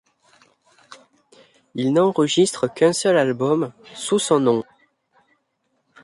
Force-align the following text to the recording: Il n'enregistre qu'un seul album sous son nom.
Il 1.75 1.93
n'enregistre 1.93 2.67
qu'un 2.67 2.91
seul 2.91 3.19
album 3.19 3.71
sous 3.93 4.17
son 4.17 4.39
nom. 4.39 4.63